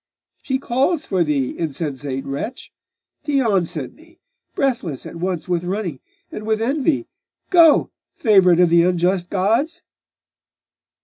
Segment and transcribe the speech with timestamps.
[0.41, 2.73] 'She calls for thee, insensate wretch!
[3.21, 4.19] Theon sent me
[4.55, 5.99] breathless at once with running
[6.31, 7.07] and with envy
[7.51, 7.91] Go!
[8.15, 9.83] favourite of the unjust gods!